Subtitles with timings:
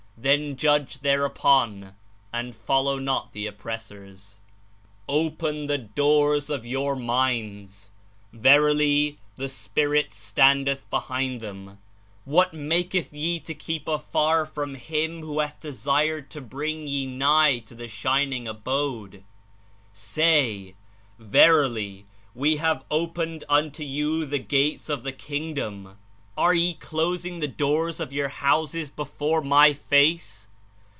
[0.23, 1.95] Then judge thereupon
[2.31, 4.37] and follow not the oppressors.
[4.73, 7.89] > "Open the doors of your minds:
[8.31, 11.79] verily, the Spirit standeth behind them.
[12.23, 17.57] What maketh ye to keep afar from Him who hath desired to bring ye nigh
[17.65, 19.23] to the Shining Abode?
[19.91, 20.75] Say:
[21.17, 22.05] Verily,
[22.35, 25.97] We have opened unto you the Gates of the Kingdom;
[26.37, 30.47] are ye closing the door of your houses before My Face?